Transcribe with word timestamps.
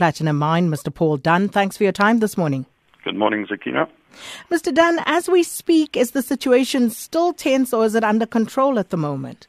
Platinum 0.00 0.38
Mine, 0.38 0.70
Mr. 0.70 0.92
Paul 0.92 1.18
Dunne. 1.18 1.50
Thanks 1.50 1.76
for 1.76 1.82
your 1.82 1.92
time 1.92 2.20
this 2.20 2.38
morning. 2.38 2.64
Good 3.04 3.16
morning, 3.16 3.44
Sakina. 3.46 3.86
Mr. 4.50 4.72
Dunne, 4.72 4.98
as 5.04 5.28
we 5.28 5.42
speak, 5.42 5.94
is 5.94 6.12
the 6.12 6.22
situation 6.22 6.88
still 6.88 7.34
tense 7.34 7.74
or 7.74 7.84
is 7.84 7.94
it 7.94 8.02
under 8.02 8.24
control 8.24 8.78
at 8.78 8.88
the 8.88 8.96
moment? 8.96 9.46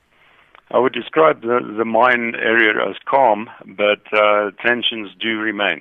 I 0.69 0.79
would 0.79 0.91
describe 0.91 1.39
the, 1.39 1.61
the 1.77 1.85
mine 1.85 2.33
area 2.35 2.73
as 2.85 2.97
calm, 3.05 3.49
but 3.65 4.01
uh, 4.11 4.51
tensions 4.61 5.11
do 5.21 5.39
remain. 5.39 5.79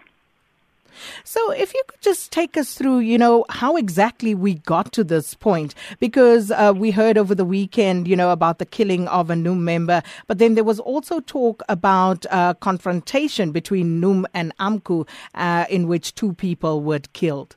So, 1.24 1.50
if 1.52 1.74
you 1.74 1.82
could 1.86 2.00
just 2.00 2.32
take 2.32 2.56
us 2.56 2.74
through, 2.74 3.00
you 3.00 3.18
know, 3.18 3.44
how 3.48 3.76
exactly 3.76 4.34
we 4.34 4.54
got 4.54 4.92
to 4.92 5.04
this 5.04 5.34
point, 5.34 5.74
because 5.98 6.50
uh, 6.50 6.72
we 6.76 6.90
heard 6.90 7.18
over 7.18 7.34
the 7.34 7.44
weekend, 7.44 8.08
you 8.08 8.16
know, 8.16 8.30
about 8.30 8.58
the 8.58 8.66
killing 8.66 9.08
of 9.08 9.30
a 9.30 9.36
NUM 9.36 9.64
member, 9.64 10.02
but 10.26 10.38
then 10.38 10.54
there 10.54 10.64
was 10.64 10.80
also 10.80 11.20
talk 11.20 11.62
about 11.68 12.26
uh, 12.30 12.54
confrontation 12.54 13.52
between 13.52 14.00
NUM 14.00 14.26
and 14.34 14.56
AMCU, 14.58 15.08
uh, 15.34 15.66
in 15.68 15.88
which 15.88 16.14
two 16.14 16.32
people 16.34 16.82
were 16.82 17.00
killed. 17.12 17.56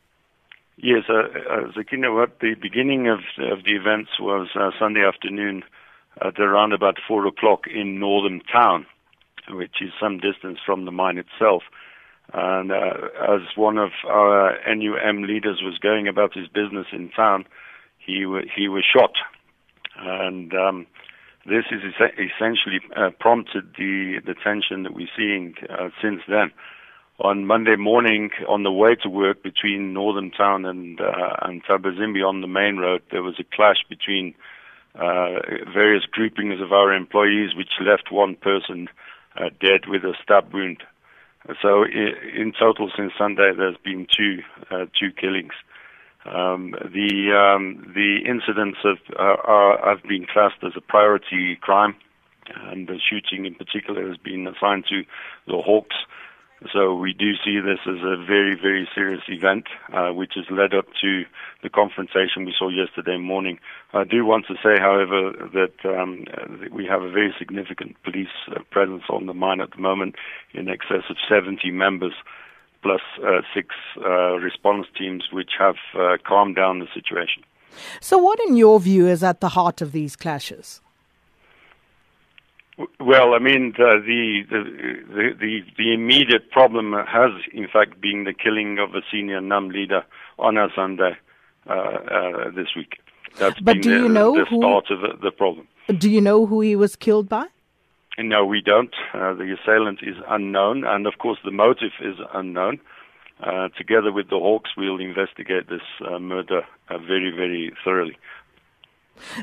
Yes, 0.78 1.04
uh, 1.08 1.14
uh, 1.50 1.72
Sakina, 1.74 2.14
what 2.14 2.40
the 2.40 2.56
beginning 2.56 3.08
of, 3.08 3.20
of 3.40 3.64
the 3.64 3.72
events 3.72 4.20
was 4.20 4.50
uh, 4.54 4.72
Sunday 4.78 5.06
afternoon 5.06 5.64
at 6.22 6.40
around 6.40 6.74
about 6.74 6.98
four 7.08 7.26
o'clock 7.26 7.68
in 7.74 8.00
Northam 8.00 8.42
Town, 8.52 8.86
which 9.50 9.82
is 9.82 9.92
some 10.00 10.18
distance 10.18 10.60
from 10.66 10.86
the 10.86 10.92
mine 10.92 11.18
itself. 11.18 11.64
And 12.34 12.72
uh, 12.72 12.94
as 13.30 13.42
one 13.56 13.78
of 13.78 13.92
our 14.08 14.58
NUM 14.68 15.24
leaders 15.24 15.62
was 15.64 15.78
going 15.78 16.08
about 16.08 16.34
his 16.34 16.48
business 16.48 16.88
in 16.92 17.10
town, 17.10 17.46
he 18.00 18.24
w- 18.24 18.48
he 18.56 18.68
was 18.68 18.84
shot, 18.84 19.14
and 19.98 20.52
um, 20.54 20.88
this 21.46 21.66
is 21.72 21.82
es- 22.00 22.14
essentially 22.18 22.80
uh, 22.96 23.12
prompted 23.20 23.66
the 23.78 24.20
the 24.26 24.34
tension 24.34 24.84
that 24.84 24.94
we're 24.96 25.08
seeing 25.16 25.54
uh, 25.70 25.90
since 26.02 26.22
then. 26.28 26.52
On 27.20 27.46
Monday 27.46 27.76
morning, 27.76 28.32
on 28.50 28.64
the 28.64 28.72
way 28.72 28.96
to 28.96 29.10
work 29.10 29.44
between 29.44 29.94
Northam 29.94 30.32
Town 30.32 30.66
and 30.66 31.00
uh, 31.00 31.36
and 31.44 31.64
Thabazimbi 31.64 32.28
on 32.28 32.42
the 32.42 32.48
main 32.48 32.78
road, 32.78 33.04
there 33.12 33.22
was 33.22 33.36
a 33.40 33.56
clash 33.56 33.86
between 33.88 34.34
uh, 34.96 35.40
various 35.72 36.06
groupings 36.06 36.60
of 36.60 36.72
our 36.74 36.92
employees, 36.92 37.56
which 37.56 37.80
left 37.80 38.12
one 38.12 38.36
person 38.36 38.88
uh, 39.38 39.50
dead 39.62 39.82
with 39.88 40.04
a 40.04 40.14
stab 40.24 40.52
wound. 40.52 40.84
So 41.62 41.84
in 41.84 42.54
total, 42.58 42.90
since 42.96 43.12
Sunday, 43.18 43.52
there's 43.56 43.78
been 43.84 44.08
two 44.10 44.42
uh, 44.72 44.86
two 44.98 45.12
killings. 45.12 45.54
Um, 46.26 46.72
the 46.72 47.34
um, 47.36 47.92
the 47.94 48.20
incidents 48.26 48.78
have 48.84 49.00
uh, 49.20 49.42
are, 49.44 49.90
have 49.90 50.04
been 50.04 50.26
classed 50.26 50.64
as 50.64 50.72
a 50.78 50.82
priority 50.82 51.58
crime, 51.60 51.96
and 52.72 52.88
the 52.88 52.98
shooting 52.98 53.46
in 53.46 53.56
particular 53.56 54.08
has 54.08 54.18
been 54.18 54.48
assigned 54.48 54.86
to 54.90 55.04
the 55.48 55.62
Hawks. 55.62 55.98
So 56.72 56.96
we 56.96 57.14
do 57.14 57.34
see 57.44 57.60
this 57.60 57.80
as 57.86 58.02
a 58.04 58.16
very, 58.16 58.56
very 58.56 58.88
serious 58.96 59.24
event, 59.28 59.66
uh, 59.92 60.10
which 60.10 60.34
has 60.36 60.46
led 60.50 60.74
up 60.74 60.86
to 61.02 61.24
the 61.62 61.70
confrontation 61.70 62.46
we 62.46 62.54
saw 62.58 62.70
yesterday 62.70 63.18
morning. 63.18 63.60
I 63.94 64.04
do 64.04 64.26
want 64.26 64.46
to 64.48 64.56
say, 64.56 64.80
however, 64.80 65.32
that 65.54 65.86
um, 65.86 66.26
we 66.72 66.86
have 66.86 67.02
a 67.02 67.12
very 67.12 67.34
significant 67.38 68.02
police 68.04 68.28
uh, 68.50 68.60
presence 68.72 69.04
on 69.10 69.26
the 69.26 69.34
mine 69.34 69.62
at 69.62 69.72
the 69.72 69.82
moment, 69.82 70.16
in 70.54 70.70
excess 70.70 71.04
of 71.10 71.18
70 71.28 71.72
members, 71.72 72.14
plus 72.82 73.02
uh, 73.26 73.42
six 73.54 73.76
uh, 74.06 74.36
response 74.38 74.88
teams, 74.98 75.26
which 75.32 75.52
have 75.60 75.76
uh, 75.96 76.18
calmed 76.26 76.56
down 76.56 76.80
the 76.80 76.88
situation. 76.94 77.44
So, 78.00 78.18
what, 78.18 78.40
in 78.48 78.56
your 78.56 78.80
view, 78.80 79.08
is 79.08 79.24
at 79.24 79.42
the 79.42 79.50
heart 79.50 79.82
of 79.82 79.92
these 79.92 80.16
clashes? 80.16 80.82
Well, 83.00 83.36
I 83.36 83.40
mean, 83.40 83.74
the, 83.78 84.02
the 84.04 85.34
the, 85.40 85.60
the 85.78 85.94
immediate 85.94 86.50
problem 86.50 86.94
has, 86.94 87.32
in 87.54 87.68
fact, 87.68 88.02
been 88.02 88.24
the 88.24 88.34
killing 88.34 88.80
of 88.80 88.96
a 88.96 89.02
senior 89.12 89.42
NUM 89.42 89.70
leader 89.70 90.04
on 90.40 90.58
a 90.58 90.70
Sunday 90.76 91.16
uh, 91.68 91.74
uh, 91.74 92.52
this 92.52 92.70
week. 92.76 93.00
That's 93.38 93.60
but 93.60 93.82
do 93.82 93.90
you 93.90 94.04
the, 94.04 94.10
know 94.10 94.36
the 94.38 94.46
who, 94.46 94.58
start 94.58 94.86
of 94.90 95.02
the, 95.02 95.18
the, 95.22 95.32
problem. 95.32 95.68
Do 95.98 96.10
you 96.10 96.22
know 96.22 96.46
who 96.46 96.62
he 96.62 96.76
was 96.76 96.96
killed 96.96 97.30
by? 97.30 97.46
No, 98.18 98.46
we 98.46 98.62
don't. 98.62 98.94
Uh, 99.14 99.34
the 99.34 99.56
assailant 99.60 100.00
is 100.04 100.16
unknown, 100.28 100.84
and 100.84 101.08
of 101.08 101.18
course, 101.18 101.40
the 101.44 101.52
motive 101.52 101.94
is 102.02 102.16
unknown. 102.34 102.80
Uh, 103.42 103.70
together 103.70 104.12
with 104.12 104.30
the 104.30 104.38
Hawks, 104.38 104.72
we'll 104.78 105.00
investigate 105.00 105.68
this 105.68 105.82
uh, 106.08 106.20
murder 106.20 106.62
uh, 106.90 106.98
very, 107.00 107.32
very 107.36 107.74
thoroughly. 107.84 108.18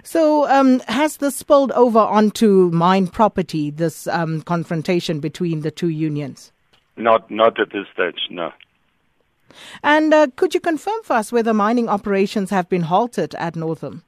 So, 0.03 0.49
um, 0.51 0.81
has 0.89 1.19
this 1.19 1.37
spilled 1.37 1.73
over 1.73 1.99
onto 1.99 2.71
mine 2.71 3.07
property? 3.07 3.71
This 3.71 4.07
um, 4.07 4.43
confrontation 4.43 5.21
between 5.21 5.61
the 5.63 5.71
two 5.71 5.89
unions? 5.89 6.53
Not, 6.97 7.31
not 7.31 7.59
at 7.59 7.73
this 7.73 7.87
stage. 7.93 8.29
No. 8.31 8.53
And 9.83 10.13
uh, 10.15 10.29
could 10.37 10.55
you 10.55 10.61
confirm 10.61 11.03
for 11.03 11.15
us 11.15 11.33
whether 11.33 11.55
mining 11.55 11.89
operations 11.89 12.51
have 12.51 12.69
been 12.69 12.83
halted 12.83 13.35
at 13.37 13.57
Northam? 13.57 14.05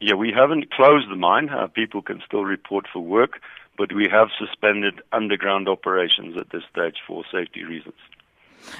Yeah, 0.00 0.14
we 0.14 0.32
haven't 0.32 0.70
closed 0.70 1.10
the 1.10 1.16
mine. 1.16 1.48
Uh, 1.48 1.66
people 1.68 2.02
can 2.02 2.20
still 2.26 2.44
report 2.44 2.86
for 2.92 3.00
work, 3.00 3.40
but 3.78 3.94
we 3.94 4.08
have 4.10 4.28
suspended 4.38 5.00
underground 5.12 5.68
operations 5.68 6.36
at 6.36 6.50
this 6.50 6.62
stage 6.70 6.96
for 7.06 7.24
safety 7.32 7.64
reasons. 7.64 7.94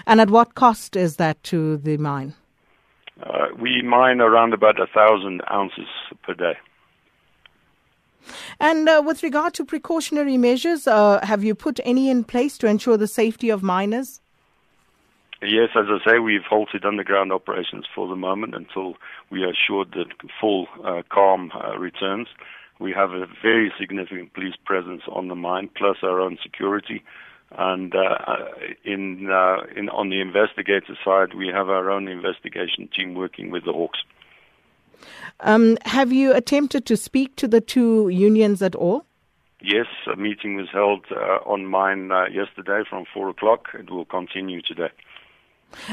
And 0.07 0.21
at 0.21 0.31
what 0.31 0.55
cost 0.55 0.97
is 0.97 1.17
that 1.17 1.43
to 1.45 1.77
the 1.77 1.97
mine? 1.97 2.35
Uh, 3.23 3.49
we 3.59 3.83
mine 3.83 4.21
around 4.21 4.53
about 4.53 4.81
a 4.81 4.87
thousand 4.87 5.43
ounces 5.51 5.87
per 6.23 6.35
day. 6.35 6.55
And 8.59 8.89
uh, 8.89 9.03
with 9.05 9.23
regard 9.23 9.55
to 9.55 9.65
precautionary 9.65 10.37
measures, 10.37 10.87
uh, 10.87 11.21
have 11.23 11.45
you 11.45 11.55
put 11.55 11.79
any 11.85 12.09
in 12.09 12.25
place 12.25 12.59
to 12.59 12.67
ensure 12.67 12.97
the 12.97 13.07
safety 13.07 13.51
of 13.51 13.63
miners? 13.63 14.21
Yes, 15.43 15.71
as 15.77 15.87
I 15.89 15.99
say, 16.11 16.19
we've 16.21 16.45
halted 16.49 16.87
underground 16.87 17.31
operations 17.31 17.85
for 17.95 18.09
the 18.09 18.17
moment 18.17 18.55
until 18.55 18.95
we 19.31 19.43
are 19.43 19.51
assured 19.51 19.91
that 19.93 20.07
full 20.41 20.69
uh, 20.83 21.03
calm 21.11 21.53
uh, 21.53 21.77
returns. 21.77 22.29
We 22.81 22.93
have 22.93 23.11
a 23.11 23.27
very 23.43 23.73
significant 23.79 24.33
police 24.33 24.55
presence 24.65 25.03
on 25.13 25.29
the 25.29 25.35
mine, 25.35 25.69
plus 25.77 25.99
our 26.03 26.19
own 26.19 26.39
security. 26.43 27.05
And 27.53 27.95
uh, 27.95 28.45
in, 28.85 29.31
uh, 29.31 29.59
in, 29.77 29.89
on 29.89 30.11
the 30.11 30.21
investigator 30.21 30.97
side, 31.05 31.35
we 31.35 31.49
have 31.49 31.69
our 31.69 31.91
own 31.91 32.09
investigation 32.09 32.89
team 32.95 33.15
working 33.15 33.51
with 33.51 33.65
the 33.65 33.73
Hawks. 33.73 34.01
Um, 35.41 35.77
have 35.85 36.13
you 36.13 36.33
attempted 36.35 36.87
to 36.87 36.97
speak 36.97 37.37
to 37.37 37.47
the 37.47 37.61
two 37.61 38.09
unions 38.09 38.63
at 38.63 38.75
all? 38.75 39.05
Yes, 39.61 39.87
a 40.13 40.17
meeting 40.17 40.57
was 40.57 40.69
held 40.73 41.07
uh, 41.11 41.39
on 41.47 41.67
mine 41.67 42.11
uh, 42.11 42.27
yesterday 42.27 42.83
from 42.89 43.05
4 43.15 43.31
o'clock. 43.31 43.69
It 43.75 43.91
will 43.91 44.05
continue 44.05 44.61
today. 44.61 44.91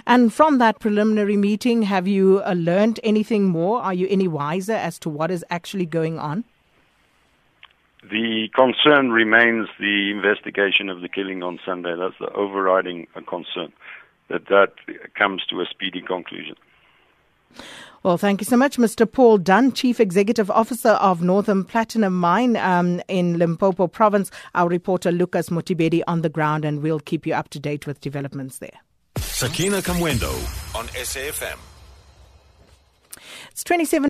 And 0.06 0.34
from 0.34 0.58
that 0.58 0.80
preliminary 0.80 1.38
meeting, 1.38 1.84
have 1.84 2.08
you 2.08 2.42
uh, 2.46 2.54
learned 2.54 3.00
anything 3.04 3.46
more? 3.46 3.82
Are 3.82 3.94
you 3.94 4.08
any 4.10 4.28
wiser 4.28 4.74
as 4.74 5.00
to 5.00 5.10
what 5.10 5.32
is 5.32 5.46
actually 5.50 5.86
going 5.86 6.20
on? 6.20 6.44
The 8.04 8.50
concern 8.56 9.12
remains 9.12 9.68
the 9.80 10.12
investigation 10.12 10.90
of 10.90 11.02
the 11.02 11.10
killing 11.10 11.44
on 11.44 11.60
Sunday. 11.66 11.96
That's 11.98 12.18
the 12.20 12.32
overriding 12.34 13.08
concern, 13.28 13.72
that 14.30 14.48
that 14.48 14.74
comes 15.16 15.44
to 15.50 15.62
a 15.62 15.66
speedy 15.70 16.02
conclusion. 16.02 16.56
Well, 18.04 18.18
thank 18.18 18.42
you 18.42 18.46
so 18.46 18.58
much, 18.58 18.78
Mr. 18.78 19.10
Paul 19.10 19.38
Dunne, 19.38 19.72
Chief 19.74 20.00
Executive 20.00 20.50
Officer 20.50 20.90
of 20.90 21.22
Northam 21.22 21.64
Platinum 21.64 22.20
Mine 22.20 22.58
um, 22.58 23.00
in 23.08 23.38
Limpopo 23.38 23.86
Province. 23.88 24.32
Our 24.56 24.70
reporter 24.70 25.12
Lucas 25.12 25.50
Motibedi 25.50 26.02
on 26.08 26.22
the 26.22 26.30
ground, 26.30 26.66
and 26.66 26.82
we'll 26.82 27.00
keep 27.00 27.28
you 27.28 27.36
up 27.36 27.50
to 27.50 27.60
date 27.60 27.86
with 27.86 28.02
developments 28.02 28.58
there. 28.58 28.80
Sakina 29.18 29.82
Kamwendo 29.82 30.32
on 30.76 30.88
SAFM. 30.88 31.60
It's 33.52 33.64
27 33.64 34.10